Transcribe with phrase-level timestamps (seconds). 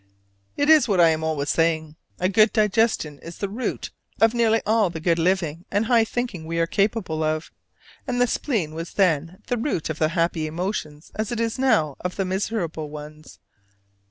[0.57, 4.63] It is what I am always saying a good digestion is the root of nearly
[4.65, 7.51] all the good living and high thinking we are capable of:
[8.07, 11.97] and the spleen was then the root of the happy emotions as it is now
[11.99, 13.37] of the miserable ones.